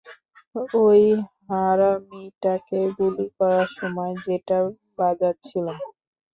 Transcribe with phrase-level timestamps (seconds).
[0.79, 1.03] ওই
[1.47, 4.57] হারামিটাকে গুলি করার সময় যেটা
[4.97, 5.77] বাজাচ্ছিলাম।